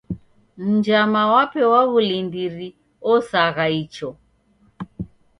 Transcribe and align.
Mnjama 0.63 1.21
wape 1.33 1.61
wa 1.71 1.81
w'ulindiri 1.89 2.67
osagha 3.13 3.65
icho. 3.81 4.09